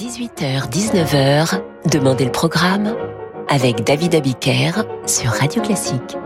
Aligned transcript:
18h-19h, 0.00 1.60
Demandez 1.92 2.24
le 2.24 2.32
programme 2.32 2.96
avec 3.50 3.84
David 3.84 4.14
Abiker 4.14 4.82
sur 5.04 5.30
Radio 5.30 5.60
Classique. 5.60 6.16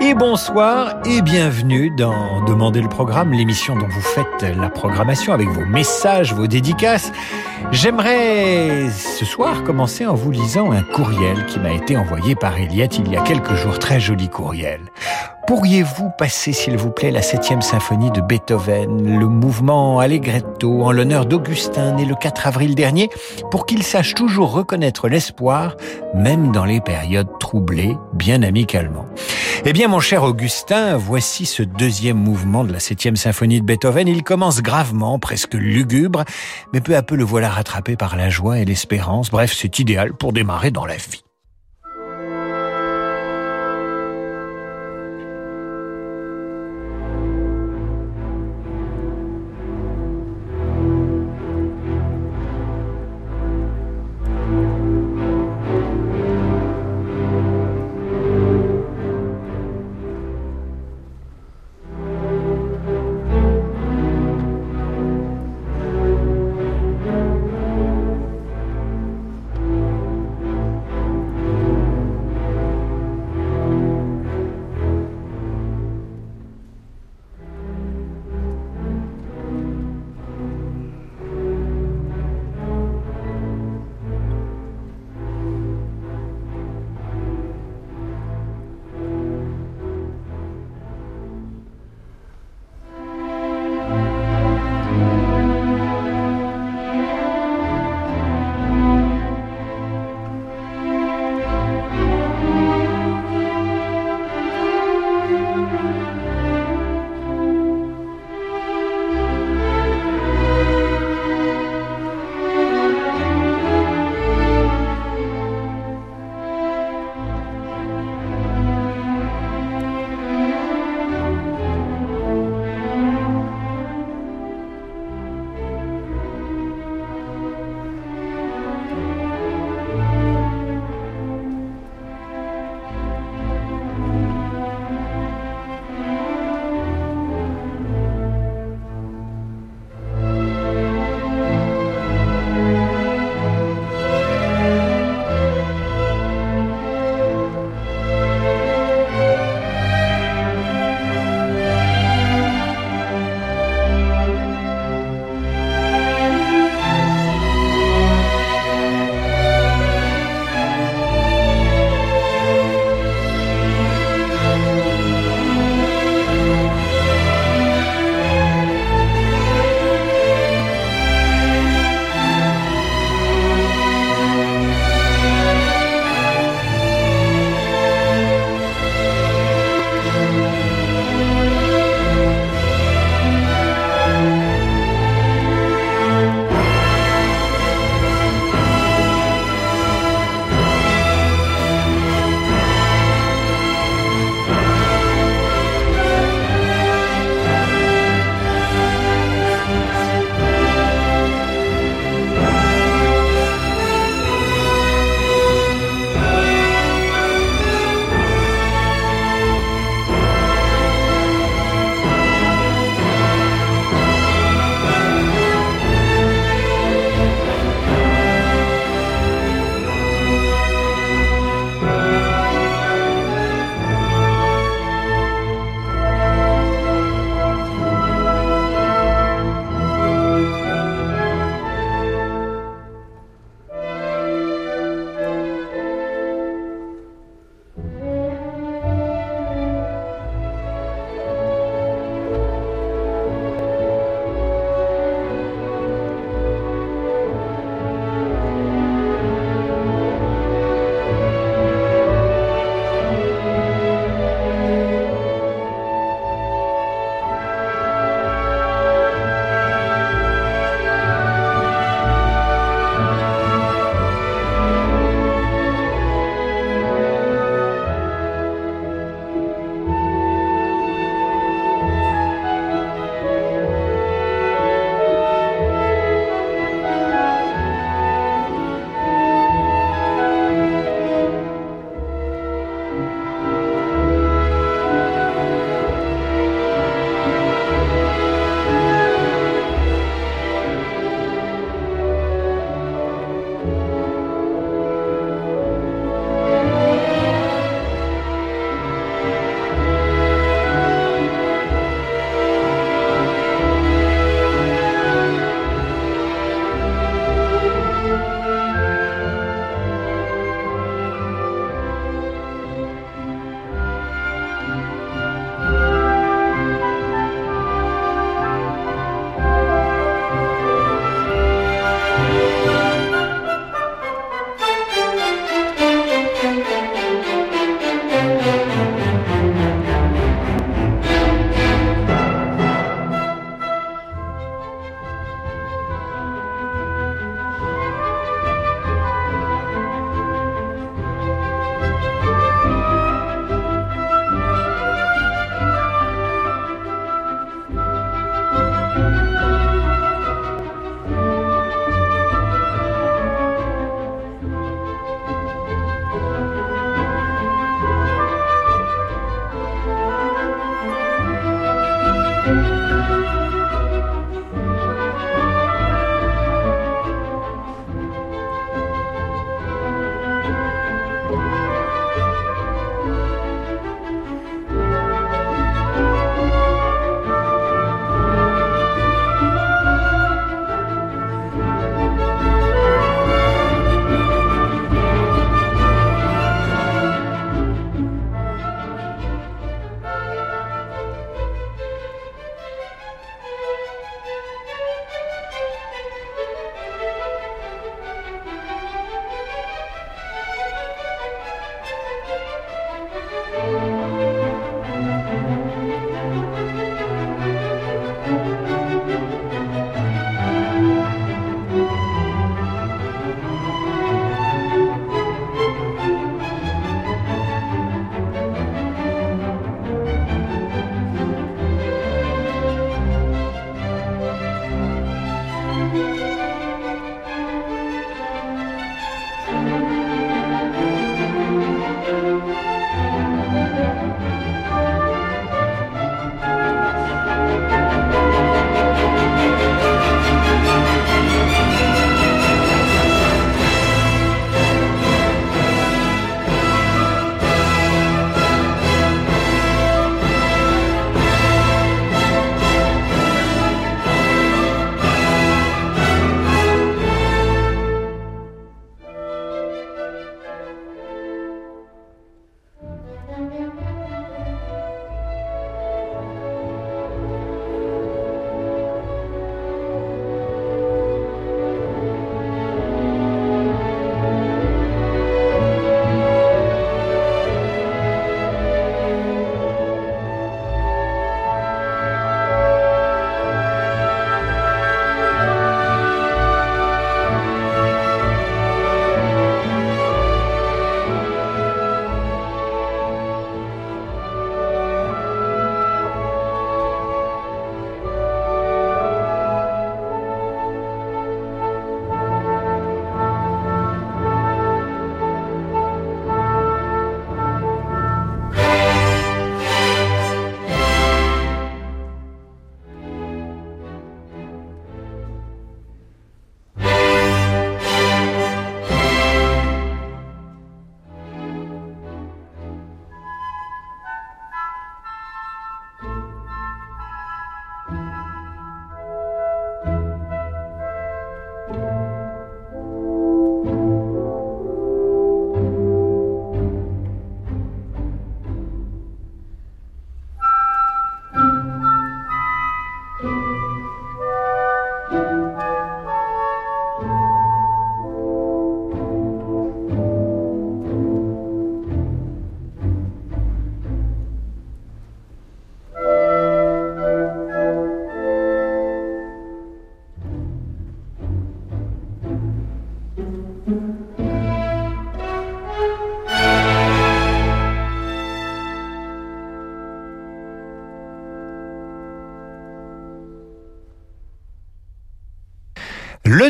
Et 0.00 0.14
bonsoir 0.14 0.94
et 1.04 1.22
bienvenue 1.22 1.90
dans 1.96 2.44
Demandez 2.44 2.80
le 2.80 2.88
programme, 2.88 3.32
l'émission 3.32 3.74
dont 3.74 3.88
vous 3.88 4.00
faites 4.00 4.42
la 4.56 4.70
programmation 4.70 5.32
avec 5.32 5.48
vos 5.48 5.64
messages, 5.64 6.34
vos 6.34 6.46
dédicaces. 6.46 7.10
J'aimerais 7.72 8.88
ce 8.90 9.24
soir 9.24 9.64
commencer 9.64 10.06
en 10.06 10.14
vous 10.14 10.30
lisant 10.30 10.70
un 10.70 10.82
courriel 10.82 11.44
qui 11.46 11.58
m'a 11.58 11.72
été 11.72 11.96
envoyé 11.96 12.36
par 12.36 12.56
Eliette 12.58 12.96
il 12.96 13.10
y 13.10 13.16
a 13.16 13.22
quelques 13.22 13.54
jours, 13.54 13.80
très 13.80 13.98
joli 13.98 14.28
courriel. 14.28 14.82
Pourriez-vous 15.46 16.10
passer, 16.16 16.52
s'il 16.52 16.76
vous 16.76 16.90
plaît, 16.90 17.10
la 17.10 17.20
septième 17.20 17.62
symphonie 17.62 18.12
de 18.12 18.20
Beethoven, 18.20 19.18
le 19.18 19.26
mouvement 19.26 19.98
Allegretto, 19.98 20.84
en 20.84 20.92
l'honneur 20.92 21.26
d'Augustin, 21.26 21.94
né 21.96 22.04
le 22.04 22.14
4 22.14 22.46
avril 22.46 22.76
dernier, 22.76 23.10
pour 23.50 23.66
qu'il 23.66 23.82
sache 23.82 24.14
toujours 24.14 24.52
reconnaître 24.52 25.08
l'espoir, 25.08 25.76
même 26.14 26.52
dans 26.52 26.64
les 26.64 26.80
périodes 26.80 27.38
troublées, 27.40 27.96
bien 28.14 28.42
amicalement? 28.42 29.06
Eh 29.64 29.72
bien, 29.72 29.88
mon 29.88 30.00
cher 30.00 30.22
Augustin, 30.22 30.96
voici 30.96 31.44
ce 31.44 31.62
deuxième 31.62 32.18
mouvement 32.18 32.62
de 32.62 32.72
la 32.72 32.80
septième 32.80 33.16
symphonie 33.16 33.60
de 33.60 33.66
Beethoven. 33.66 34.06
Il 34.08 34.22
commence 34.22 34.62
gravement, 34.62 35.18
presque 35.18 35.54
lugubre, 35.54 36.24
mais 36.72 36.80
peu 36.80 36.96
à 36.96 37.02
peu 37.02 37.16
le 37.16 37.24
voilà 37.24 37.48
rattrapé 37.48 37.96
par 37.96 38.16
la 38.16 38.28
joie 38.28 38.58
et 38.58 38.64
l'espérance. 38.64 39.30
Bref, 39.30 39.52
c'est 39.56 39.78
idéal 39.80 40.14
pour 40.14 40.32
démarrer 40.32 40.70
dans 40.70 40.86
la 40.86 40.96
vie. 40.96 41.22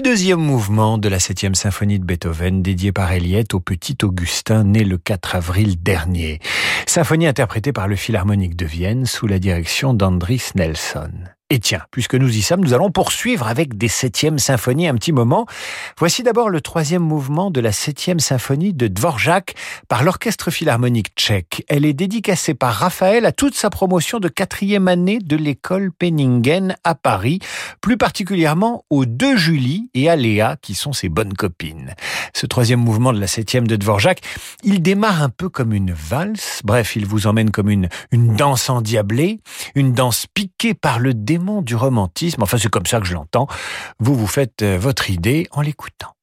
Deuxième 0.02 0.40
mouvement 0.40 0.98
de 0.98 1.08
la 1.08 1.20
septième 1.20 1.54
symphonie 1.54 2.00
de 2.00 2.04
Beethoven, 2.04 2.60
dédié 2.60 2.90
par 2.90 3.12
Eliette 3.12 3.54
au 3.54 3.60
petit 3.60 3.96
Augustin, 4.02 4.64
né 4.64 4.82
le 4.82 4.98
4 4.98 5.36
avril 5.36 5.80
dernier. 5.80 6.40
Symphonie 6.86 7.28
interprétée 7.28 7.72
par 7.72 7.86
le 7.86 7.94
Philharmonique 7.94 8.56
de 8.56 8.66
Vienne 8.66 9.06
sous 9.06 9.28
la 9.28 9.38
direction 9.38 9.94
d'Andris 9.94 10.50
Nelson. 10.56 11.12
Et 11.52 11.58
tiens, 11.58 11.82
puisque 11.90 12.14
nous 12.14 12.34
y 12.34 12.40
sommes, 12.40 12.62
nous 12.62 12.72
allons 12.72 12.90
poursuivre 12.90 13.46
avec 13.46 13.76
des 13.76 13.88
septièmes 13.88 14.38
symphonies 14.38 14.88
un 14.88 14.94
petit 14.94 15.12
moment. 15.12 15.44
Voici 15.98 16.22
d'abord 16.22 16.48
le 16.48 16.62
troisième 16.62 17.02
mouvement 17.02 17.50
de 17.50 17.60
la 17.60 17.72
septième 17.72 18.20
symphonie 18.20 18.72
de 18.72 18.88
Dvorak 18.88 19.54
par 19.86 20.02
l'Orchestre 20.02 20.50
Philharmonique 20.50 21.08
tchèque. 21.14 21.62
Elle 21.68 21.84
est 21.84 21.92
dédicacée 21.92 22.54
par 22.54 22.72
Raphaël 22.72 23.26
à 23.26 23.32
toute 23.32 23.54
sa 23.54 23.68
promotion 23.68 24.18
de 24.18 24.28
quatrième 24.28 24.88
année 24.88 25.18
de 25.18 25.36
l'école 25.36 25.92
Penningen 25.92 26.74
à 26.84 26.94
Paris, 26.94 27.38
plus 27.82 27.98
particulièrement 27.98 28.86
aux 28.88 29.04
deux 29.04 29.36
Julie 29.36 29.90
et 29.92 30.08
à 30.08 30.16
Léa, 30.16 30.56
qui 30.62 30.72
sont 30.72 30.94
ses 30.94 31.10
bonnes 31.10 31.34
copines. 31.34 31.94
Ce 32.32 32.46
troisième 32.46 32.80
mouvement 32.80 33.12
de 33.12 33.20
la 33.20 33.26
septième 33.26 33.66
de 33.66 33.76
Dvorak, 33.76 34.22
il 34.64 34.80
démarre 34.80 35.22
un 35.22 35.28
peu 35.28 35.50
comme 35.50 35.74
une 35.74 35.92
valse. 35.92 36.62
Bref, 36.64 36.96
il 36.96 37.04
vous 37.04 37.26
emmène 37.26 37.50
comme 37.50 37.68
une, 37.68 37.90
une 38.10 38.36
danse 38.36 38.70
endiablée, 38.70 39.40
une 39.74 39.92
danse 39.92 40.24
piquée 40.32 40.72
par 40.72 40.98
le 40.98 41.12
démon 41.12 41.41
du 41.62 41.76
romantisme. 41.76 42.42
Enfin, 42.42 42.56
c'est 42.58 42.70
comme 42.70 42.86
ça 42.86 43.00
que 43.00 43.06
je 43.06 43.14
l'entends. 43.14 43.46
Vous 43.98 44.14
vous 44.14 44.26
faites 44.26 44.62
euh, 44.62 44.78
votre 44.78 45.10
idée 45.10 45.48
en 45.50 45.60
l'écoutant. 45.60 46.14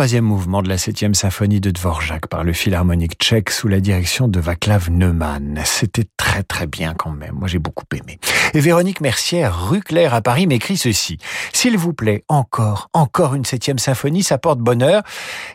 Troisième 0.00 0.24
mouvement 0.24 0.62
de 0.62 0.68
la 0.70 0.78
septième 0.78 1.12
symphonie 1.12 1.60
de 1.60 1.70
Dvorak 1.70 2.26
par 2.26 2.42
le 2.42 2.54
Philharmonique 2.54 3.18
tchèque 3.18 3.50
sous 3.50 3.68
la 3.68 3.80
direction 3.80 4.28
de 4.28 4.40
Vaclav 4.40 4.90
Neumann. 4.90 5.60
C'était 5.66 6.06
très 6.16 6.42
très 6.42 6.66
bien 6.66 6.94
quand 6.94 7.10
même. 7.10 7.34
Moi 7.34 7.48
j'ai 7.48 7.58
beaucoup 7.58 7.84
aimé. 7.94 8.18
Et 8.52 8.60
Véronique 8.60 9.00
Mercière, 9.00 9.68
rue 9.68 9.80
Claire 9.80 10.12
à 10.12 10.22
Paris, 10.22 10.48
m'écrit 10.48 10.76
ceci. 10.76 11.18
S'il 11.52 11.78
vous 11.78 11.92
plaît, 11.92 12.24
encore, 12.26 12.88
encore 12.92 13.36
une 13.36 13.44
septième 13.44 13.78
symphonie, 13.78 14.24
ça 14.24 14.38
porte 14.38 14.58
bonheur. 14.58 15.02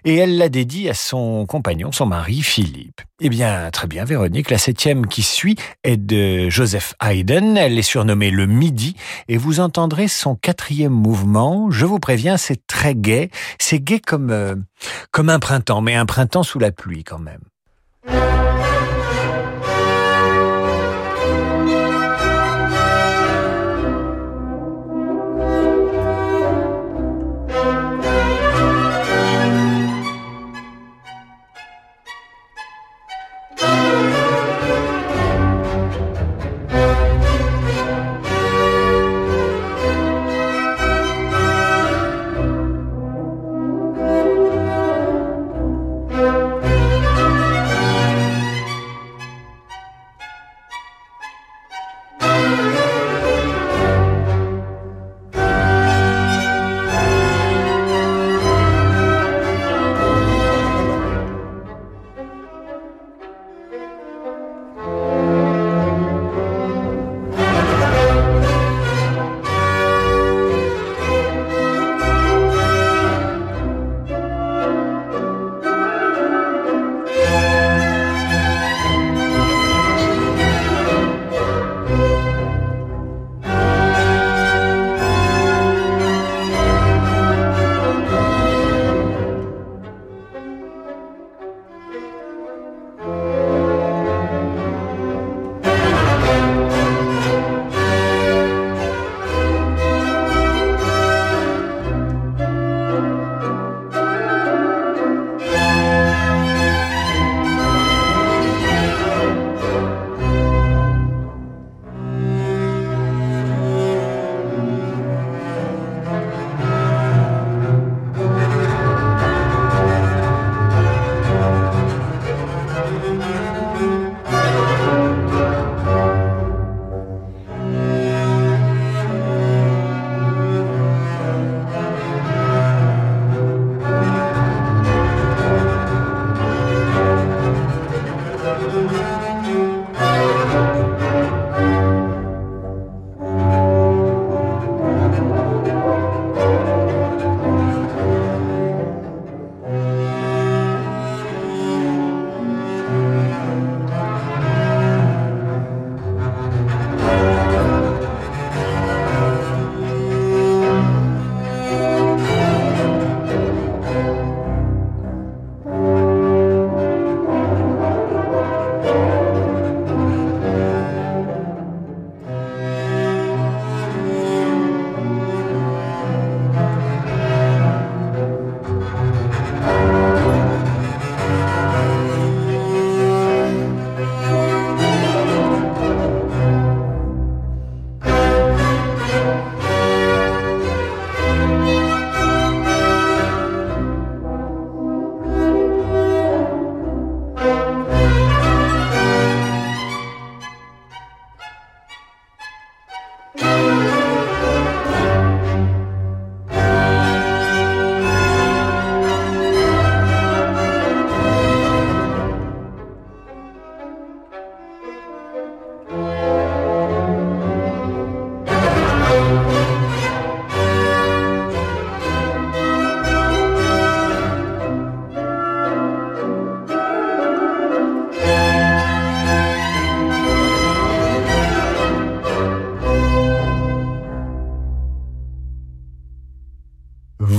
Et 0.06 0.16
elle 0.16 0.38
l'a 0.38 0.48
dédie 0.48 0.90
à 0.90 0.94
son 0.94 1.46
compagnon, 1.46 1.92
son 1.92 2.06
mari, 2.06 2.42
Philippe. 2.42 3.02
Eh 3.20 3.28
bien, 3.28 3.70
très 3.72 3.88
bien, 3.88 4.06
Véronique. 4.06 4.50
La 4.50 4.58
septième 4.58 5.08
qui 5.08 5.24
suit 5.24 5.58
est 5.84 5.98
de 5.98 6.50
Joseph 6.50 6.94
Haydn. 7.02 7.58
Elle 7.58 7.78
est 7.78 7.82
surnommée 7.82 8.32
le 8.32 8.46
Midi 8.46 8.96
et 9.28 9.36
vous 9.36 9.60
entendrez 9.60 10.08
son 10.08 10.36
quatrième 10.36 10.94
mouvement. 10.94 11.70
Je 11.72 11.86
vous 11.86 12.00
préviens, 12.00 12.38
c'est 12.38 12.66
très 12.66 12.96
gai. 12.96 13.30
C'est 13.60 13.80
gai 13.80 14.00
comme, 14.00 14.32
euh, 14.32 14.56
comme 15.12 15.30
un 15.30 15.40
printemps, 15.40 15.82
mais 15.82 15.96
un 15.96 16.06
printemps 16.06 16.44
sous 16.44 16.60
la 16.60 16.72
pluie 16.72 17.04
quand 17.04 17.20
même. 17.20 17.42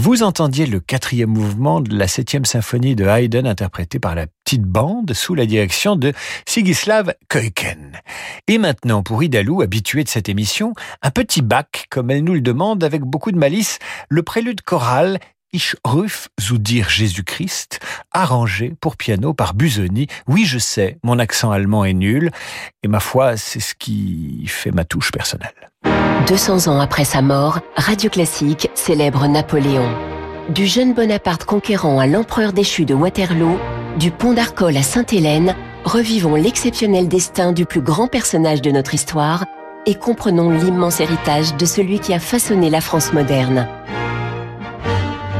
Vous 0.06 0.22
entendiez 0.22 0.66
le 0.66 0.78
quatrième 0.78 1.30
mouvement 1.30 1.80
de 1.80 1.92
la 1.92 2.06
septième 2.06 2.44
symphonie 2.44 2.94
de 2.94 3.06
Haydn 3.06 3.44
interprété 3.44 3.98
par 3.98 4.14
la 4.14 4.28
petite 4.28 4.62
bande 4.62 5.12
sous 5.12 5.34
la 5.34 5.46
direction 5.46 5.96
de 5.96 6.12
Sigislav 6.46 7.12
Keuken. 7.28 8.00
Et 8.46 8.58
maintenant, 8.58 9.02
pour 9.02 9.24
Idalou, 9.24 9.62
habitué 9.62 10.04
de 10.04 10.08
cette 10.08 10.28
émission, 10.28 10.74
un 11.02 11.10
petit 11.10 11.42
bac, 11.42 11.86
comme 11.90 12.12
elle 12.12 12.22
nous 12.22 12.34
le 12.34 12.40
demande 12.40 12.84
avec 12.84 13.02
beaucoup 13.02 13.32
de 13.32 13.36
malice, 13.36 13.80
le 14.08 14.22
prélude 14.22 14.60
choral 14.60 15.18
Ich 15.52 15.76
ruf 15.84 16.28
zu 16.38 16.58
dire 16.58 16.88
Jésus-Christ, 16.88 17.78
arrangé 18.12 18.74
pour 18.80 18.96
piano 18.96 19.32
par 19.32 19.54
Busoni. 19.54 20.08
Oui, 20.26 20.44
je 20.44 20.58
sais, 20.58 20.98
mon 21.02 21.18
accent 21.18 21.50
allemand 21.50 21.84
est 21.84 21.94
nul, 21.94 22.30
et 22.82 22.88
ma 22.88 23.00
foi, 23.00 23.36
c'est 23.36 23.60
ce 23.60 23.74
qui 23.74 24.44
fait 24.48 24.72
ma 24.72 24.84
touche 24.84 25.12
personnelle. 25.12 25.54
200 26.26 26.66
ans 26.66 26.80
après 26.80 27.04
sa 27.04 27.22
mort, 27.22 27.60
Radio 27.76 28.10
Classique 28.10 28.68
célèbre 28.74 29.28
Napoléon. 29.28 29.88
Du 30.48 30.66
jeune 30.66 30.94
Bonaparte 30.94 31.44
conquérant 31.44 32.00
à 32.00 32.06
l'empereur 32.06 32.52
déchu 32.52 32.84
de 32.84 32.94
Waterloo, 32.94 33.58
du 33.98 34.10
pont 34.10 34.32
d'Arcole 34.32 34.76
à 34.76 34.82
Sainte-Hélène, 34.82 35.54
revivons 35.84 36.34
l'exceptionnel 36.34 37.08
destin 37.08 37.52
du 37.52 37.66
plus 37.66 37.80
grand 37.80 38.08
personnage 38.08 38.62
de 38.62 38.70
notre 38.72 38.94
histoire 38.94 39.44
et 39.86 39.94
comprenons 39.94 40.50
l'immense 40.50 41.00
héritage 41.00 41.56
de 41.56 41.64
celui 41.64 42.00
qui 42.00 42.12
a 42.12 42.18
façonné 42.18 42.68
la 42.70 42.80
France 42.80 43.12
moderne. 43.12 43.68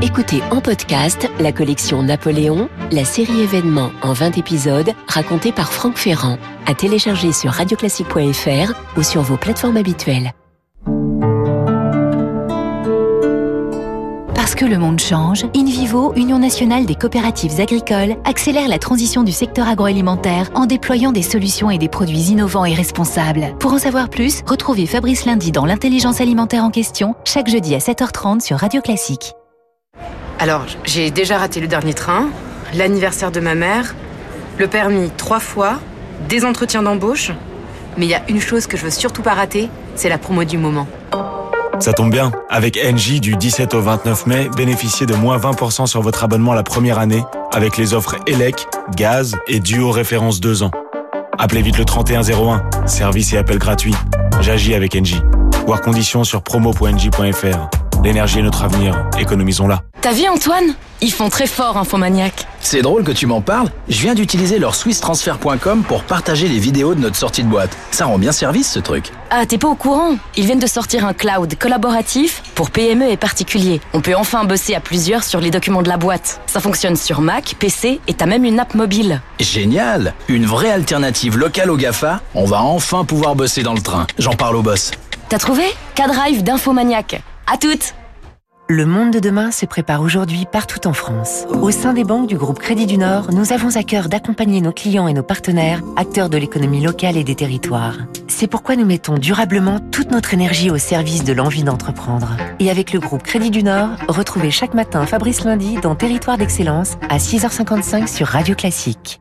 Écoutez 0.02 0.42
en 0.50 0.60
podcast 0.60 1.26
la 1.40 1.52
collection 1.52 2.02
Napoléon, 2.02 2.68
la 2.92 3.06
série 3.06 3.40
événements 3.40 3.92
en 4.02 4.12
20 4.12 4.36
épisodes 4.36 4.90
racontés 5.08 5.52
par 5.52 5.72
Franck 5.72 5.96
Ferrand, 5.96 6.36
à 6.66 6.74
télécharger 6.74 7.32
sur 7.32 7.50
radioclassique.fr 7.50 8.74
ou 8.98 9.02
sur 9.02 9.22
vos 9.22 9.38
plateformes 9.38 9.78
habituelles. 9.78 10.32
Parce 14.34 14.54
que 14.54 14.66
le 14.66 14.76
monde 14.76 15.00
change, 15.00 15.46
InVivo, 15.56 16.12
Union 16.14 16.38
nationale 16.38 16.84
des 16.84 16.94
coopératives 16.94 17.58
agricoles, 17.58 18.16
accélère 18.26 18.68
la 18.68 18.78
transition 18.78 19.22
du 19.22 19.32
secteur 19.32 19.66
agroalimentaire 19.66 20.50
en 20.54 20.66
déployant 20.66 21.12
des 21.12 21.22
solutions 21.22 21.70
et 21.70 21.78
des 21.78 21.88
produits 21.88 22.32
innovants 22.32 22.66
et 22.66 22.74
responsables. 22.74 23.54
Pour 23.58 23.72
en 23.72 23.78
savoir 23.78 24.10
plus, 24.10 24.42
retrouvez 24.46 24.84
Fabrice 24.84 25.24
Lundi 25.24 25.52
dans 25.52 25.64
l'intelligence 25.64 26.20
alimentaire 26.20 26.64
en 26.64 26.70
question, 26.70 27.14
chaque 27.24 27.48
jeudi 27.48 27.74
à 27.74 27.78
7h30 27.78 28.40
sur 28.40 28.58
Radio 28.58 28.82
Classique. 28.82 29.32
Alors, 30.38 30.66
j'ai 30.84 31.10
déjà 31.10 31.38
raté 31.38 31.60
le 31.60 31.66
dernier 31.66 31.94
train, 31.94 32.28
l'anniversaire 32.74 33.30
de 33.30 33.40
ma 33.40 33.54
mère, 33.54 33.94
le 34.58 34.66
permis 34.66 35.10
trois 35.16 35.40
fois, 35.40 35.78
des 36.28 36.44
entretiens 36.44 36.82
d'embauche. 36.82 37.32
Mais 37.96 38.06
il 38.06 38.10
y 38.10 38.14
a 38.14 38.22
une 38.28 38.40
chose 38.40 38.66
que 38.66 38.76
je 38.76 38.84
veux 38.84 38.90
surtout 38.90 39.22
pas 39.22 39.34
rater, 39.34 39.70
c'est 39.94 40.08
la 40.08 40.18
promo 40.18 40.44
du 40.44 40.58
moment. 40.58 40.86
Ça 41.78 41.92
tombe 41.92 42.10
bien. 42.10 42.32
Avec 42.48 42.78
NJ, 42.82 43.20
du 43.20 43.36
17 43.36 43.74
au 43.74 43.80
29 43.80 44.26
mai, 44.26 44.48
bénéficiez 44.56 45.06
de 45.06 45.14
moins 45.14 45.38
20% 45.38 45.86
sur 45.86 46.00
votre 46.00 46.24
abonnement 46.24 46.54
la 46.54 46.62
première 46.62 46.98
année 46.98 47.22
avec 47.52 47.76
les 47.76 47.94
offres 47.94 48.16
ELEC, 48.26 48.66
gaz 48.94 49.34
et 49.48 49.60
duo 49.60 49.90
référence 49.90 50.40
2 50.40 50.62
ans. 50.62 50.70
Appelez 51.38 51.62
vite 51.62 51.78
le 51.78 51.84
3101. 51.84 52.86
Service 52.86 53.32
et 53.32 53.38
appel 53.38 53.58
gratuit. 53.58 53.94
J'agis 54.40 54.74
avec 54.74 54.94
NJ. 54.94 55.22
Voir 55.66 55.80
conditions 55.80 56.24
sur 56.24 56.42
promo.nj.fr. 56.42 57.85
L'énergie 58.06 58.38
est 58.38 58.42
notre 58.42 58.62
avenir. 58.62 59.04
Économisons-la. 59.18 59.82
T'as 60.00 60.12
vu 60.12 60.28
Antoine? 60.28 60.76
Ils 61.00 61.10
font 61.10 61.28
très 61.28 61.48
fort 61.48 61.76
Infomaniac. 61.76 62.46
C'est 62.60 62.80
drôle 62.80 63.02
que 63.02 63.10
tu 63.10 63.26
m'en 63.26 63.40
parles. 63.40 63.68
Je 63.88 64.00
viens 64.00 64.14
d'utiliser 64.14 64.60
leur 64.60 64.76
swisstransfer.com 64.76 65.82
pour 65.82 66.04
partager 66.04 66.46
les 66.46 66.60
vidéos 66.60 66.94
de 66.94 67.00
notre 67.00 67.16
sortie 67.16 67.42
de 67.42 67.48
boîte. 67.48 67.76
Ça 67.90 68.04
rend 68.06 68.16
bien 68.20 68.30
service 68.30 68.70
ce 68.70 68.78
truc. 68.78 69.10
Ah, 69.30 69.44
t'es 69.44 69.58
pas 69.58 69.66
au 69.66 69.74
courant? 69.74 70.18
Ils 70.36 70.44
viennent 70.46 70.60
de 70.60 70.68
sortir 70.68 71.04
un 71.04 71.14
cloud 71.14 71.56
collaboratif 71.58 72.44
pour 72.54 72.70
PME 72.70 73.10
et 73.10 73.16
particuliers. 73.16 73.80
On 73.92 74.00
peut 74.00 74.14
enfin 74.14 74.44
bosser 74.44 74.76
à 74.76 74.80
plusieurs 74.80 75.24
sur 75.24 75.40
les 75.40 75.50
documents 75.50 75.82
de 75.82 75.88
la 75.88 75.96
boîte. 75.96 76.40
Ça 76.46 76.60
fonctionne 76.60 76.94
sur 76.94 77.20
Mac, 77.20 77.56
PC 77.58 77.98
et 78.06 78.14
t'as 78.14 78.26
même 78.26 78.44
une 78.44 78.60
app 78.60 78.76
mobile. 78.76 79.20
Génial 79.40 80.14
Une 80.28 80.46
vraie 80.46 80.70
alternative 80.70 81.36
locale 81.38 81.72
au 81.72 81.76
GAFA. 81.76 82.20
On 82.36 82.44
va 82.44 82.62
enfin 82.62 83.04
pouvoir 83.04 83.34
bosser 83.34 83.64
dans 83.64 83.74
le 83.74 83.82
train. 83.82 84.06
J'en 84.20 84.34
parle 84.34 84.54
au 84.54 84.62
boss. 84.62 84.92
T'as 85.28 85.38
trouvé? 85.38 85.64
K-Drive 85.96 86.44
d'Infomaniac. 86.44 87.20
À 87.48 87.58
toutes 87.58 87.94
Le 88.68 88.86
monde 88.86 89.12
de 89.12 89.20
demain 89.20 89.52
se 89.52 89.66
prépare 89.66 90.00
aujourd'hui 90.00 90.46
partout 90.50 90.88
en 90.88 90.92
France. 90.92 91.44
Au 91.48 91.70
sein 91.70 91.92
des 91.92 92.02
banques 92.02 92.26
du 92.26 92.36
groupe 92.36 92.58
Crédit 92.58 92.86
du 92.86 92.98
Nord, 92.98 93.32
nous 93.32 93.52
avons 93.52 93.76
à 93.76 93.84
cœur 93.84 94.08
d'accompagner 94.08 94.60
nos 94.60 94.72
clients 94.72 95.06
et 95.06 95.12
nos 95.12 95.22
partenaires, 95.22 95.80
acteurs 95.94 96.28
de 96.28 96.38
l'économie 96.38 96.80
locale 96.80 97.16
et 97.16 97.22
des 97.22 97.36
territoires. 97.36 97.98
C'est 98.26 98.48
pourquoi 98.48 98.74
nous 98.74 98.84
mettons 98.84 99.16
durablement 99.16 99.78
toute 99.78 100.10
notre 100.10 100.34
énergie 100.34 100.72
au 100.72 100.78
service 100.78 101.22
de 101.22 101.32
l'envie 101.32 101.62
d'entreprendre. 101.62 102.36
Et 102.58 102.68
avec 102.68 102.92
le 102.92 102.98
groupe 102.98 103.22
Crédit 103.22 103.52
du 103.52 103.62
Nord, 103.62 103.90
retrouvez 104.08 104.50
chaque 104.50 104.74
matin 104.74 105.06
Fabrice 105.06 105.44
Lundi 105.44 105.76
dans 105.80 105.94
Territoire 105.94 106.38
d'Excellence 106.38 106.96
à 107.08 107.18
6h55 107.18 108.08
sur 108.08 108.26
Radio 108.26 108.56
Classique. 108.56 109.20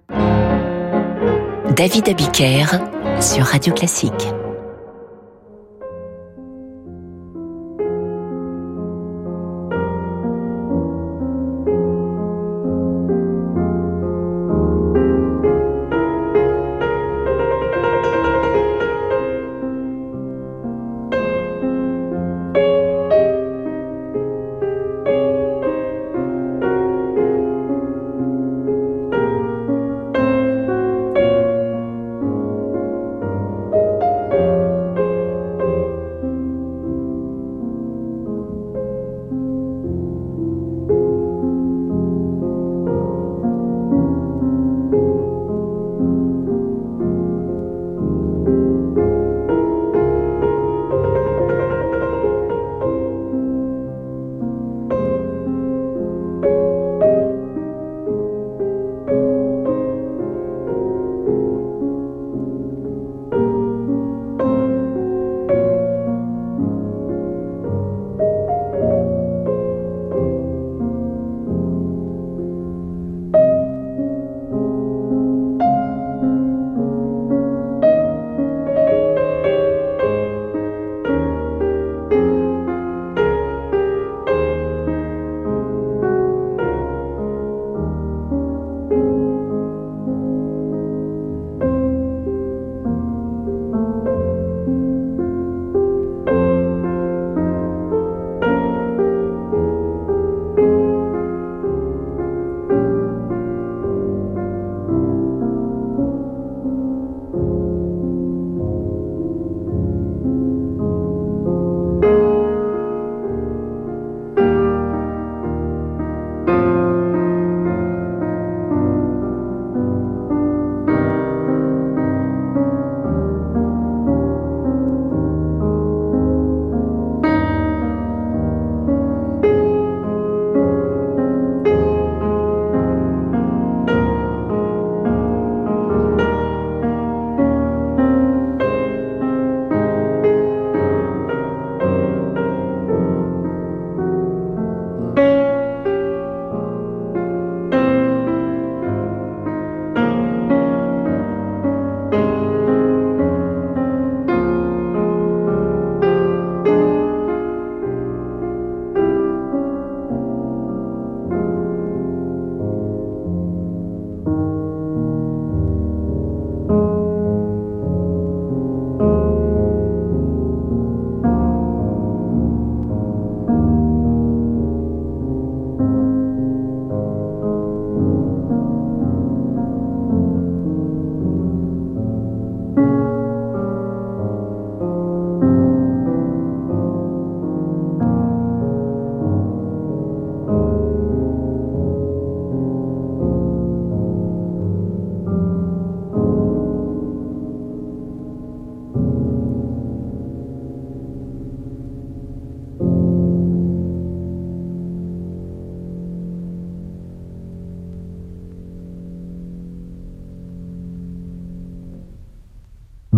David 1.75 2.09
Abiker 2.09 2.65
sur 3.21 3.45
Radio 3.45 3.71
Classique. 3.71 4.33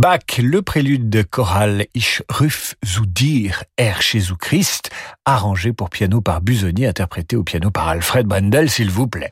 back 0.08 0.27
Le 0.40 0.62
prélude 0.62 1.10
de 1.10 1.24
chorale 1.24 1.88
Ich 1.96 2.22
ruf 2.30 2.76
zu 2.86 3.08
dir, 3.08 3.64
R 3.80 4.02
Jésus 4.02 4.36
Christ, 4.36 4.92
arrangé 5.26 5.74
pour 5.74 5.90
piano 5.90 6.22
par 6.22 6.42
Busoni, 6.42 6.86
interprété 6.86 7.36
au 7.36 7.42
piano 7.42 7.72
par 7.72 7.88
Alfred 7.88 8.28
Brendel, 8.28 8.70
s'il 8.70 8.92
vous 8.92 9.08
plaît. 9.08 9.32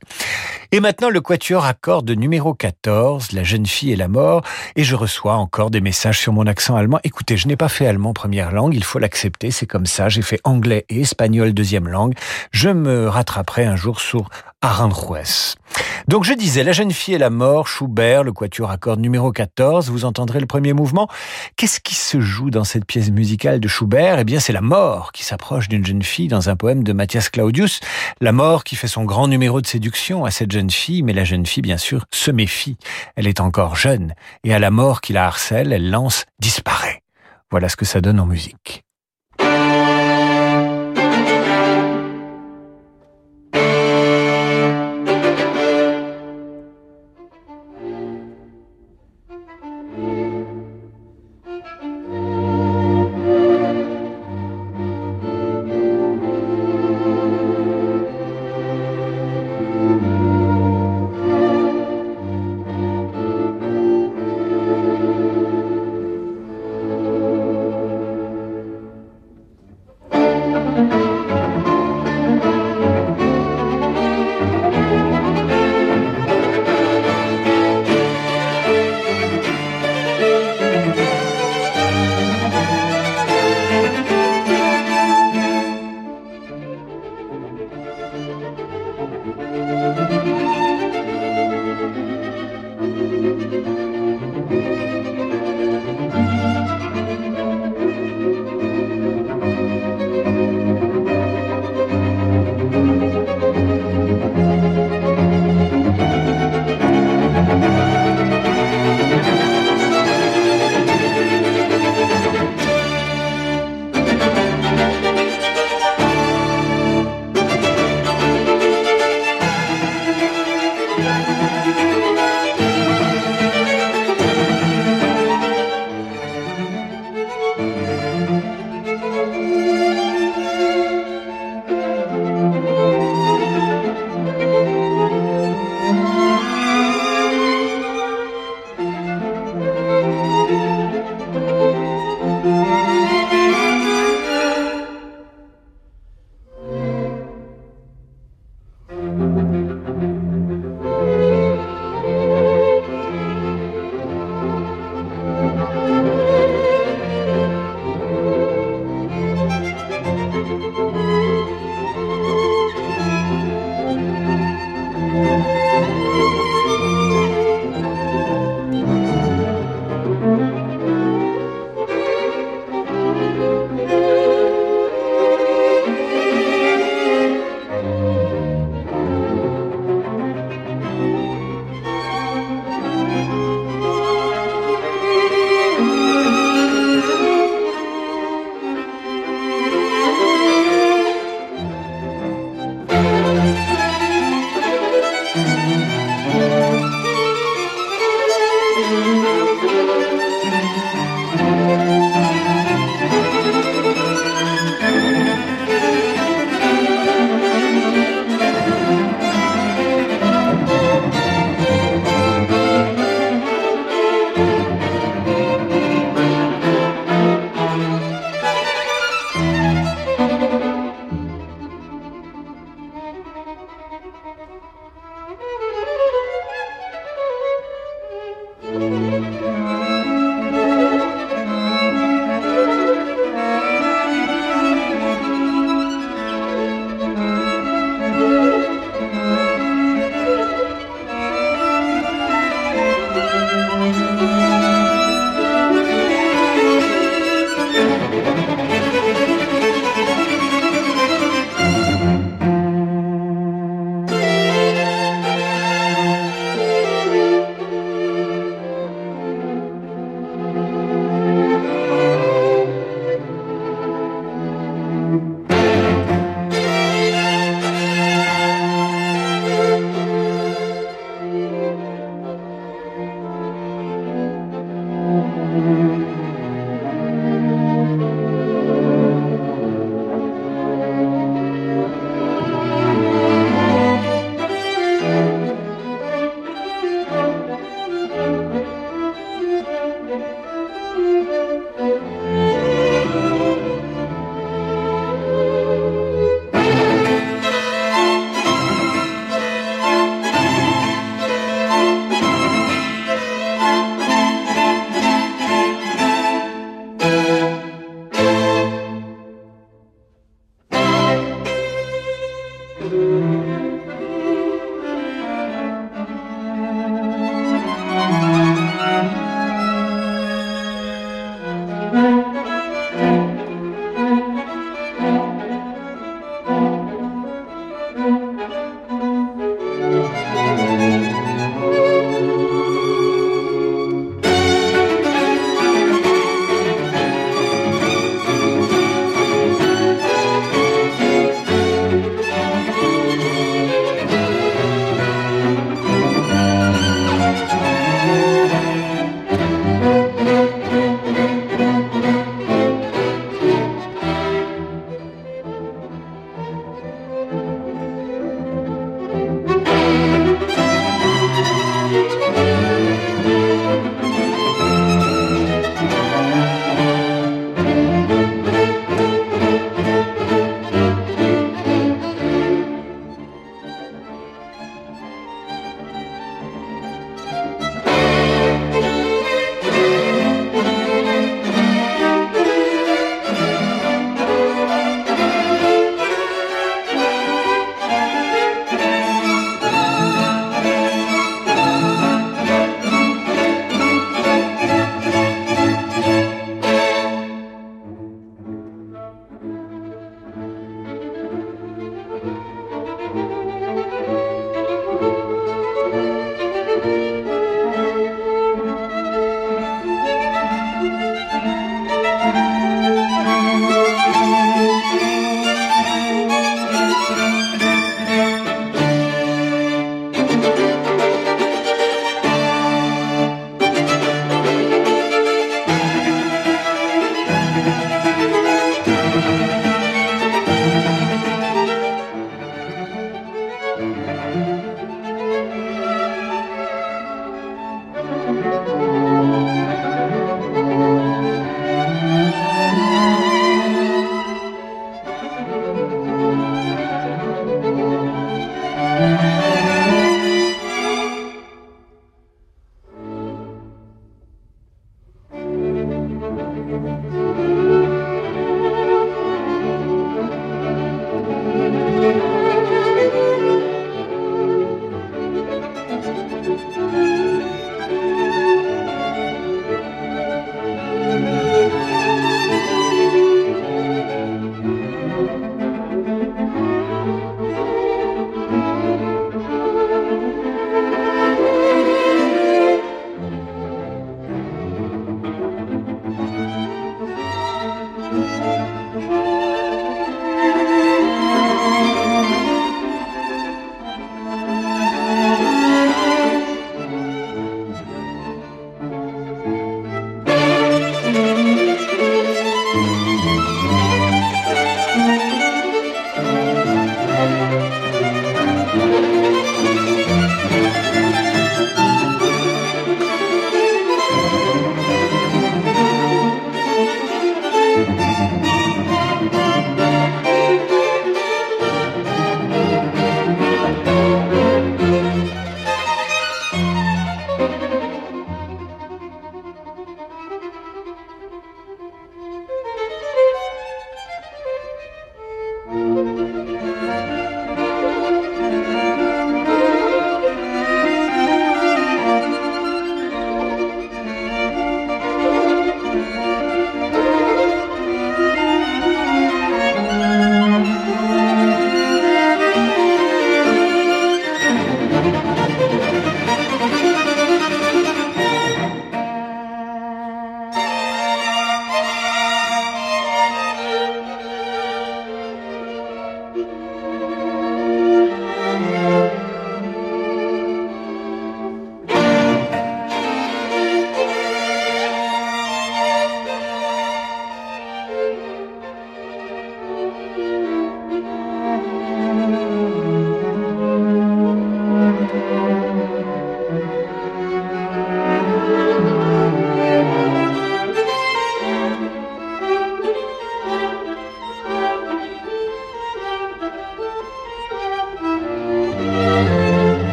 Et 0.71 0.79
maintenant, 0.79 1.11
le 1.11 1.21
quatuor 1.21 1.63
à 1.63 1.75
cordes 1.75 2.09
numéro 2.09 2.55
14, 2.55 3.33
La 3.33 3.43
jeune 3.43 3.67
fille 3.67 3.91
et 3.91 3.95
la 3.95 4.07
mort, 4.07 4.41
et 4.75 4.83
je 4.83 4.95
reçois 4.95 5.35
encore 5.35 5.69
des 5.69 5.79
messages 5.79 6.19
sur 6.19 6.33
mon 6.33 6.47
accent 6.47 6.75
allemand. 6.75 6.99
Écoutez, 7.03 7.37
je 7.37 7.47
n'ai 7.47 7.55
pas 7.55 7.69
fait 7.69 7.85
allemand 7.85 8.13
première 8.13 8.51
langue, 8.51 8.73
il 8.73 8.83
faut 8.83 8.97
l'accepter, 8.97 9.51
c'est 9.51 9.67
comme 9.67 9.85
ça. 9.85 10.09
J'ai 10.09 10.23
fait 10.23 10.39
anglais 10.43 10.85
et 10.89 11.01
espagnol 11.01 11.53
deuxième 11.53 11.87
langue. 11.87 12.15
Je 12.49 12.69
me 12.69 13.07
rattraperai 13.07 13.65
un 13.65 13.75
jour 13.75 13.99
sur 13.99 14.29
Aranjuez. 14.61 15.55
Donc 16.07 16.23
je 16.23 16.33
disais, 16.33 16.63
La 16.63 16.71
jeune 16.71 16.91
fille 16.91 17.15
et 17.15 17.19
la 17.19 17.29
mort, 17.29 17.67
Schubert, 17.67 18.23
le 18.23 18.31
quatuor 18.31 18.71
à 18.71 18.77
cordes 18.77 18.99
numéro 18.99 19.31
14, 19.31 19.89
vous 19.89 20.05
entendrez 20.05 20.39
le 20.39 20.45
premier 20.45 20.73
mouvement. 20.73 20.94
Qu'est-ce 21.55 21.79
qui 21.79 21.95
se 21.95 22.19
joue 22.19 22.49
dans 22.49 22.63
cette 22.63 22.85
pièce 22.85 23.09
musicale 23.09 23.59
de 23.59 23.67
Schubert? 23.67 24.19
Eh 24.19 24.23
bien, 24.23 24.39
c'est 24.39 24.53
la 24.53 24.61
mort 24.61 25.11
qui 25.11 25.23
s'approche 25.23 25.67
d'une 25.67 25.85
jeune 25.85 26.03
fille 26.03 26.27
dans 26.27 26.49
un 26.49 26.55
poème 26.55 26.83
de 26.83 26.93
Matthias 26.93 27.29
Claudius. 27.29 27.79
La 28.21 28.31
mort 28.31 28.63
qui 28.63 28.75
fait 28.75 28.87
son 28.87 29.03
grand 29.03 29.27
numéro 29.27 29.61
de 29.61 29.67
séduction 29.67 30.25
à 30.25 30.31
cette 30.31 30.51
jeune 30.51 30.71
fille, 30.71 31.03
mais 31.03 31.13
la 31.13 31.23
jeune 31.23 31.45
fille, 31.45 31.63
bien 31.63 31.77
sûr, 31.77 32.05
se 32.11 32.31
méfie. 32.31 32.77
Elle 33.15 33.27
est 33.27 33.39
encore 33.39 33.75
jeune, 33.75 34.13
et 34.43 34.53
à 34.53 34.59
la 34.59 34.71
mort 34.71 35.01
qui 35.01 35.13
la 35.13 35.25
harcèle, 35.25 35.73
elle 35.73 35.89
lance 35.89 36.25
«disparaît». 36.39 37.01
Voilà 37.51 37.69
ce 37.69 37.75
que 37.75 37.85
ça 37.85 38.01
donne 38.01 38.19
en 38.19 38.25
musique. 38.25 38.83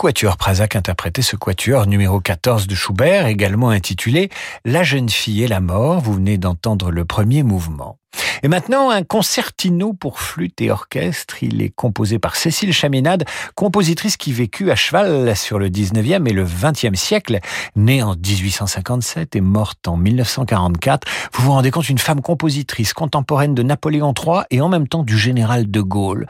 Quatuor 0.00 0.38
Prazac 0.38 0.76
interprétait 0.76 1.20
ce 1.20 1.36
quatuor 1.36 1.86
numéro 1.86 2.20
14 2.20 2.66
de 2.66 2.74
Schubert, 2.74 3.26
également 3.26 3.68
intitulé 3.68 4.30
La 4.64 4.82
jeune 4.82 5.10
fille 5.10 5.42
et 5.42 5.46
la 5.46 5.60
mort. 5.60 6.00
Vous 6.00 6.14
venez 6.14 6.38
d'entendre 6.38 6.90
le 6.90 7.04
premier 7.04 7.42
mouvement. 7.42 7.99
Et 8.42 8.48
maintenant, 8.48 8.90
un 8.90 9.02
concertino 9.02 9.92
pour 9.92 10.20
flûte 10.20 10.60
et 10.60 10.70
orchestre. 10.70 11.42
Il 11.42 11.62
est 11.62 11.70
composé 11.70 12.18
par 12.18 12.36
Cécile 12.36 12.72
Chaminade, 12.72 13.24
compositrice 13.54 14.16
qui 14.16 14.32
vécut 14.32 14.70
à 14.70 14.76
cheval 14.76 15.36
sur 15.36 15.58
le 15.58 15.68
19e 15.68 16.28
et 16.28 16.32
le 16.32 16.44
20e 16.44 16.94
siècle, 16.94 17.40
née 17.76 18.02
en 18.02 18.14
1857 18.14 19.36
et 19.36 19.40
morte 19.40 19.88
en 19.88 19.96
1944. 19.96 21.06
Vous 21.32 21.44
vous 21.44 21.52
rendez 21.52 21.70
compte, 21.70 21.88
une 21.88 21.98
femme 21.98 22.20
compositrice 22.20 22.92
contemporaine 22.92 23.54
de 23.54 23.62
Napoléon 23.62 24.14
III 24.16 24.42
et 24.50 24.60
en 24.60 24.68
même 24.68 24.88
temps 24.88 25.02
du 25.02 25.18
général 25.18 25.70
de 25.70 25.80
Gaulle. 25.80 26.26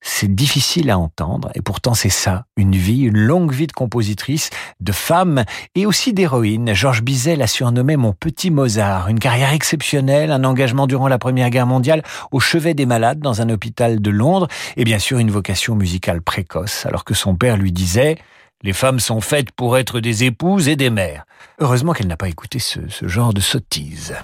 C'est 0.00 0.34
difficile 0.34 0.90
à 0.90 0.98
entendre 0.98 1.50
et 1.54 1.62
pourtant 1.62 1.94
c'est 1.94 2.08
ça, 2.08 2.44
une 2.56 2.74
vie, 2.74 3.02
une 3.02 3.18
longue 3.18 3.52
vie 3.52 3.66
de 3.66 3.72
compositrice, 3.72 4.50
de 4.80 4.92
femme 4.92 5.44
et 5.74 5.86
aussi 5.86 6.12
d'héroïne. 6.12 6.74
Georges 6.74 7.02
Bizet 7.02 7.36
l'a 7.36 7.46
surnommé 7.46 7.96
mon 7.96 8.12
petit 8.12 8.50
Mozart. 8.50 9.08
Une 9.08 9.18
carrière 9.18 9.52
exceptionnelle, 9.52 10.30
un 10.30 10.44
engagement 10.44 10.86
durant 10.86 11.08
la 11.08 11.18
Première 11.18 11.35
Guerre 11.50 11.66
mondiale 11.66 12.02
au 12.30 12.40
chevet 12.40 12.74
des 12.74 12.86
malades 12.86 13.20
dans 13.20 13.40
un 13.42 13.48
hôpital 13.48 14.00
de 14.00 14.10
Londres 14.10 14.48
et 14.76 14.84
bien 14.84 14.98
sûr 14.98 15.18
une 15.18 15.30
vocation 15.30 15.74
musicale 15.74 16.22
précoce 16.22 16.86
alors 16.86 17.04
que 17.04 17.14
son 17.14 17.36
père 17.36 17.56
lui 17.56 17.72
disait 17.72 18.18
les 18.62 18.72
femmes 18.72 19.00
sont 19.00 19.20
faites 19.20 19.52
pour 19.52 19.78
être 19.78 20.00
des 20.00 20.24
épouses 20.24 20.68
et 20.68 20.76
des 20.76 20.90
mères. 20.90 21.24
Heureusement 21.60 21.92
qu'elle 21.92 22.08
n'a 22.08 22.16
pas 22.16 22.28
écouté 22.28 22.58
ce, 22.58 22.80
ce 22.88 23.06
genre 23.06 23.34
de 23.34 23.40
sottise. 23.40 24.14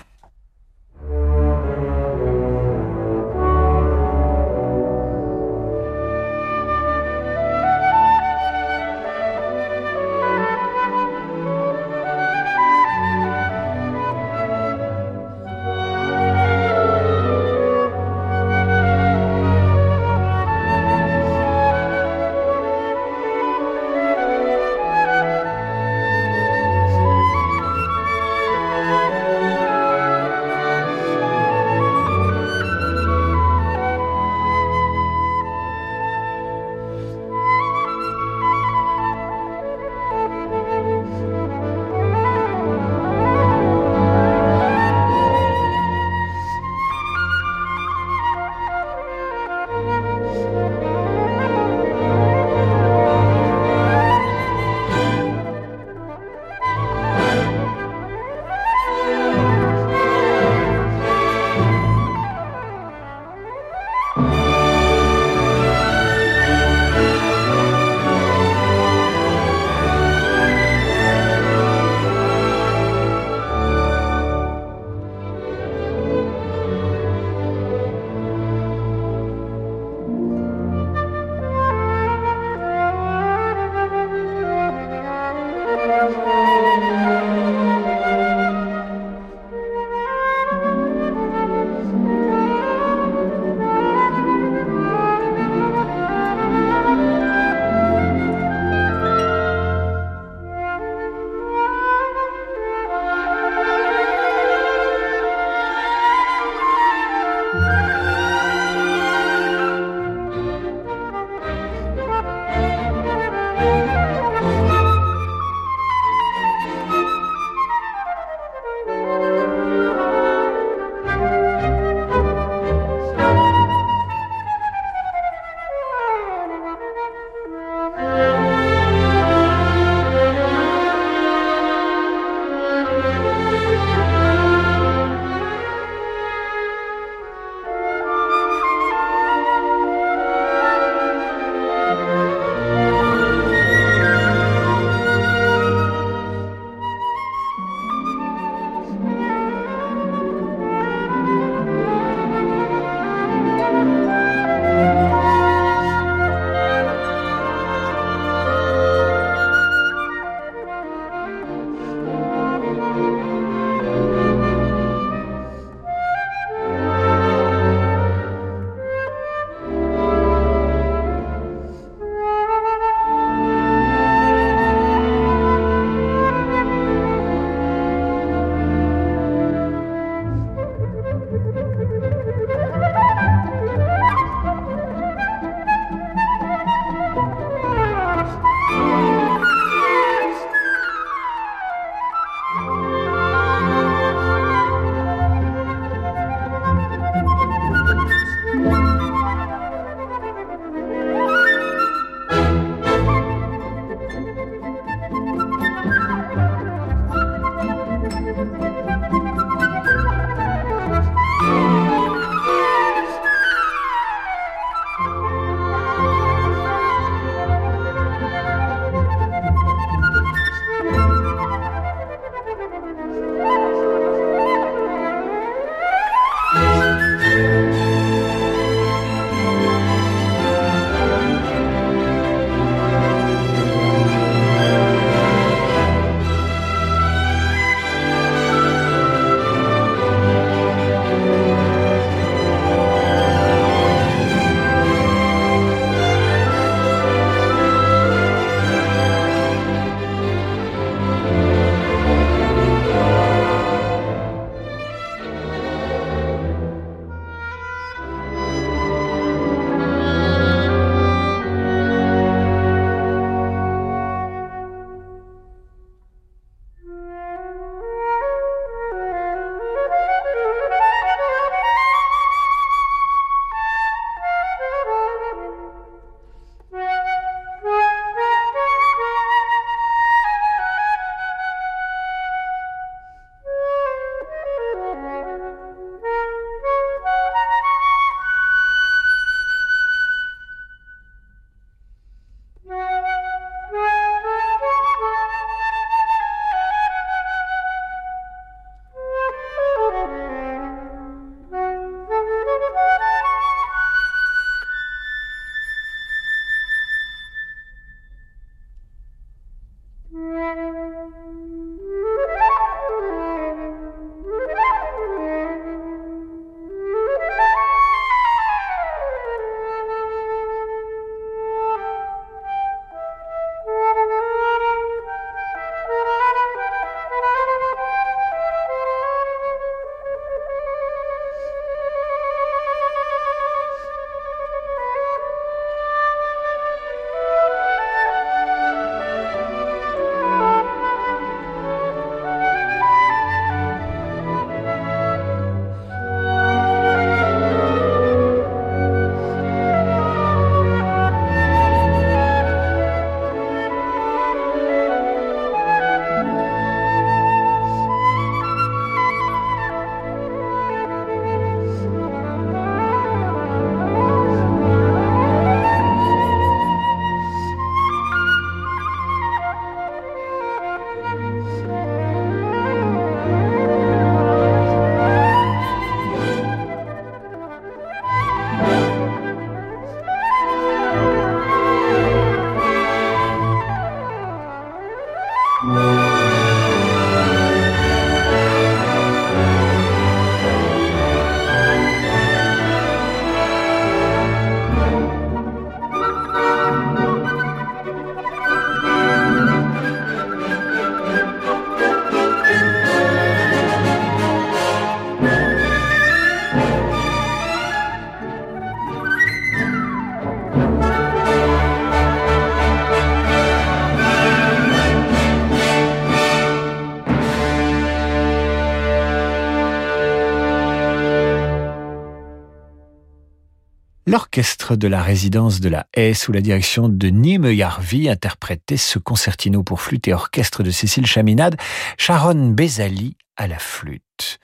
De 424.76 424.88
la 424.88 425.02
résidence 425.02 425.60
de 425.60 425.68
la 425.68 425.86
Haye, 425.94 426.14
sous 426.14 426.32
la 426.32 426.40
direction 426.40 426.88
de 426.88 427.08
Nîmes 427.08 427.52
Yarvi, 427.52 428.08
interprétait 428.08 428.78
ce 428.78 428.98
concertino 428.98 429.62
pour 429.62 429.80
flûte 429.82 430.08
et 430.08 430.14
orchestre 430.14 430.62
de 430.62 430.70
Cécile 430.70 431.04
Chaminade, 431.04 431.56
Sharon 431.98 432.48
Bezali 432.48 433.16
à 433.36 433.46
la 433.48 433.58
flûte. 433.58 434.38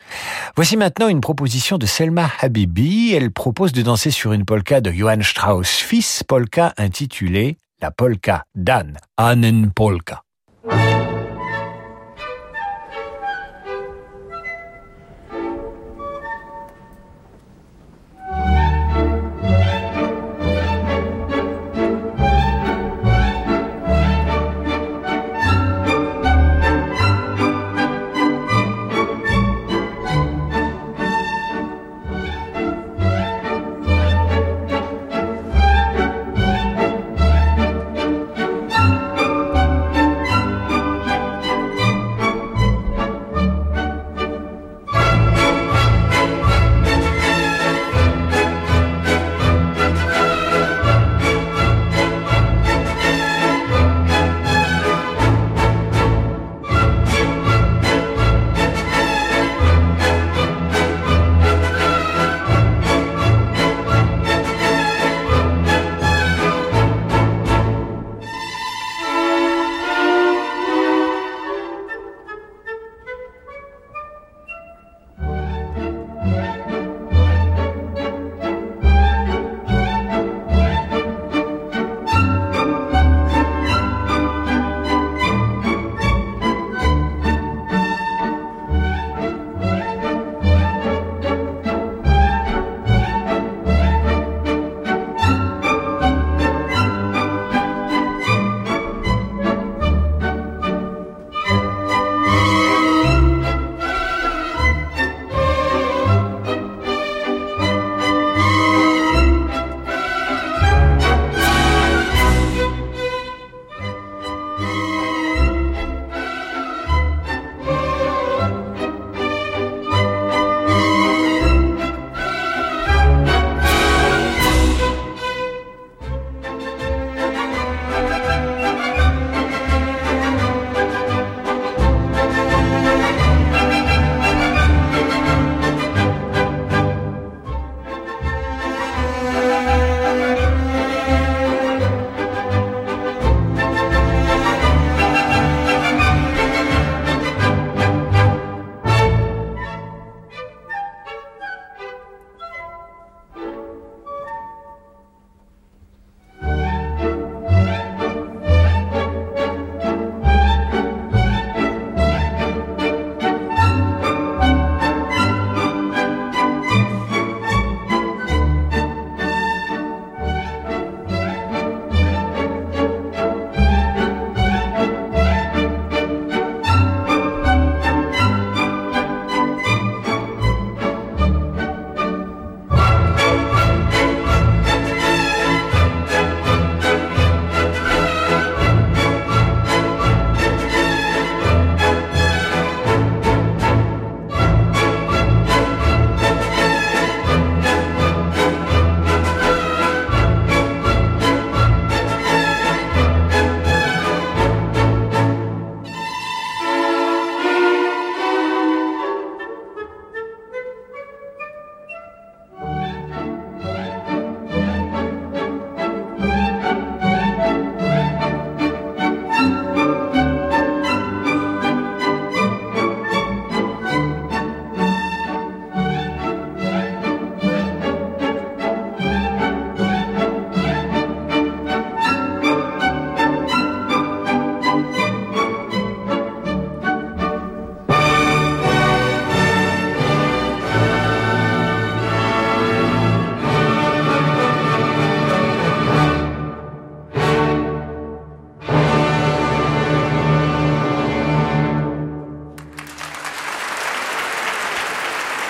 Voici 0.55 0.77
maintenant 0.77 1.09
une 1.09 1.23
proposition 1.23 1.79
de 1.79 1.87
Selma 1.87 2.31
Habibi. 2.41 3.15
Elle 3.15 3.31
propose 3.31 3.73
de 3.73 3.81
danser 3.81 4.11
sur 4.11 4.33
une 4.35 4.45
polka 4.45 4.81
de 4.83 4.91
Johann 4.91 5.23
Strauss 5.23 5.71
fils, 5.71 6.23
polka 6.23 6.75
intitulée 6.77 7.57
La 7.81 7.91
polka 7.91 8.45
d'Anne, 8.55 8.99
Annen 9.17 9.71
Polka. 9.71 10.25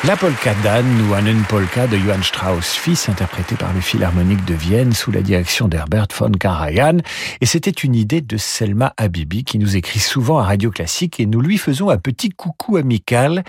La 0.09 0.17
polka 0.17 0.55
d'Anne 0.63 1.03
ou 1.03 1.13
Annen 1.13 1.43
Polka 1.51 1.87
de 1.87 1.99
Johann 1.99 2.23
Strauss 2.23 2.77
fils, 2.77 3.11
interprété 3.11 3.57
par 3.57 3.75
le 3.75 3.83
Philharmonique 3.83 4.43
de 4.47 4.55
Vienne 4.55 4.95
sous 4.95 5.13
la 5.13 5.21
direction 5.21 5.69
d'Herbert 5.69 6.07
von 6.19 6.31
Karajan. 6.31 6.97
Et 7.43 7.45
c'était 7.45 7.71
une 7.71 7.95
idée 7.95 8.23
de 8.23 8.39
Selma 8.39 8.95
Habibi 8.97 9.45
qui 9.45 9.59
nous 9.59 9.77
écrit 9.77 9.99
souvent 9.99 10.39
à 10.39 10.45
Radio 10.45 10.71
Classique 10.71 11.21
et 11.21 11.27
nous 11.27 11.43
lui 11.43 11.59
faisons 11.59 11.91
un 11.91 11.99
petit 11.99 12.31
coucou 12.31 12.79
amical 12.79 13.45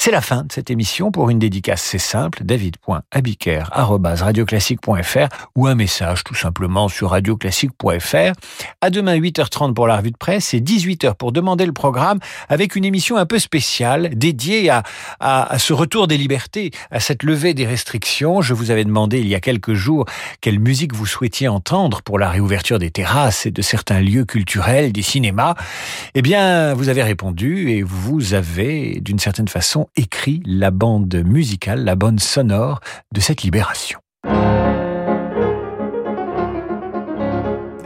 C'est 0.00 0.12
la 0.12 0.20
fin 0.20 0.44
de 0.44 0.52
cette 0.52 0.70
émission. 0.70 1.10
Pour 1.10 1.28
une 1.28 1.40
dédicace, 1.40 1.82
c'est 1.82 1.98
simple, 1.98 2.44
david.abiker.radioclassique.fr 2.44 5.28
ou 5.56 5.66
un 5.66 5.74
message 5.74 6.22
tout 6.22 6.36
simplement 6.36 6.86
sur 6.86 7.10
radioclassique.fr. 7.10 8.32
À 8.80 8.90
demain 8.90 9.18
8h30 9.18 9.74
pour 9.74 9.88
la 9.88 9.96
revue 9.96 10.12
de 10.12 10.16
presse 10.16 10.54
et 10.54 10.60
18h 10.60 11.14
pour 11.14 11.32
demander 11.32 11.66
le 11.66 11.72
programme 11.72 12.20
avec 12.48 12.76
une 12.76 12.84
émission 12.84 13.16
un 13.16 13.26
peu 13.26 13.40
spéciale 13.40 14.16
dédiée 14.16 14.70
à, 14.70 14.84
à, 15.18 15.52
à 15.52 15.58
ce 15.58 15.72
retour 15.72 16.06
des 16.06 16.16
libertés, 16.16 16.70
à 16.92 17.00
cette 17.00 17.24
levée 17.24 17.52
des 17.52 17.66
restrictions. 17.66 18.40
Je 18.40 18.54
vous 18.54 18.70
avais 18.70 18.84
demandé 18.84 19.18
il 19.18 19.26
y 19.26 19.34
a 19.34 19.40
quelques 19.40 19.74
jours 19.74 20.04
quelle 20.40 20.60
musique 20.60 20.94
vous 20.94 21.06
souhaitiez 21.06 21.48
entendre 21.48 22.02
pour 22.02 22.20
la 22.20 22.30
réouverture 22.30 22.78
des 22.78 22.92
terrasses 22.92 23.46
et 23.46 23.50
de 23.50 23.62
certains 23.62 24.00
lieux 24.00 24.24
culturels, 24.24 24.92
des 24.92 25.02
cinémas. 25.02 25.56
Eh 26.14 26.22
bien, 26.22 26.72
vous 26.74 26.88
avez 26.88 27.02
répondu 27.02 27.70
et 27.70 27.82
vous 27.82 28.34
avez, 28.34 29.00
d'une 29.00 29.18
certaine 29.18 29.48
façon, 29.48 29.87
écrit 29.96 30.42
la 30.46 30.70
bande 30.70 31.14
musicale, 31.24 31.84
la 31.84 31.94
bande 31.94 32.20
sonore 32.20 32.80
de 33.14 33.20
cette 33.20 33.42
libération. 33.42 33.98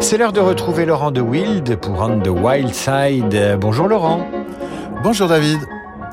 C'est 0.01 0.19
l'heure 0.19 0.33
de 0.33 0.41
retrouver 0.41 0.85
Laurent 0.85 1.11
de 1.11 1.21
Wild 1.21 1.77
pour 1.77 2.01
On 2.01 2.21
the 2.21 2.29
Wild 2.29 2.75
Side. 2.75 3.59
Bonjour 3.61 3.89
Laurent. 3.89 4.27
Bonjour 5.03 5.29
David. 5.29 5.59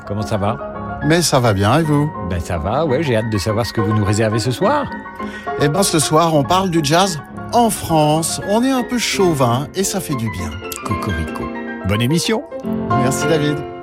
Comment 0.06 0.22
ça 0.22 0.36
va? 0.36 1.00
Mais 1.06 1.22
ça 1.22 1.40
va 1.40 1.52
bien 1.52 1.78
et 1.78 1.82
vous? 1.82 2.10
Ben 2.28 2.40
ça 2.40 2.58
va, 2.58 2.84
ouais, 2.84 3.02
j'ai 3.02 3.16
hâte 3.16 3.30
de 3.30 3.38
savoir 3.38 3.66
ce 3.66 3.72
que 3.72 3.80
vous 3.80 3.92
nous 3.92 4.04
réservez 4.04 4.38
ce 4.38 4.50
soir. 4.50 4.88
Eh 5.60 5.68
ben 5.68 5.82
ce 5.82 5.98
soir, 5.98 6.34
on 6.34 6.44
parle 6.44 6.70
du 6.70 6.80
jazz 6.82 7.20
en 7.52 7.70
France. 7.70 8.40
On 8.48 8.62
est 8.62 8.70
un 8.70 8.84
peu 8.84 8.98
chauvin 8.98 9.66
et 9.74 9.84
ça 9.84 10.00
fait 10.00 10.14
du 10.14 10.30
bien. 10.30 10.50
Cocorico. 10.84 11.44
Bonne 11.88 12.02
émission. 12.02 12.44
Merci 13.02 13.26
David. 13.26 13.79